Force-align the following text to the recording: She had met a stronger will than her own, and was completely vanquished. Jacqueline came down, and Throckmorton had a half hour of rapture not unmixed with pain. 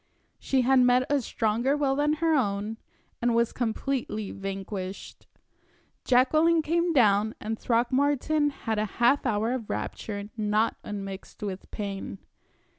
She 0.39 0.61
had 0.61 0.79
met 0.79 1.05
a 1.11 1.21
stronger 1.21 1.77
will 1.77 1.95
than 1.95 2.13
her 2.13 2.33
own, 2.33 2.77
and 3.21 3.35
was 3.35 3.53
completely 3.53 4.31
vanquished. 4.31 5.27
Jacqueline 6.05 6.63
came 6.63 6.91
down, 6.91 7.35
and 7.39 7.59
Throckmorton 7.59 8.49
had 8.49 8.79
a 8.79 8.85
half 8.97 9.27
hour 9.27 9.51
of 9.51 9.69
rapture 9.69 10.31
not 10.35 10.77
unmixed 10.83 11.43
with 11.43 11.69
pain. 11.69 12.17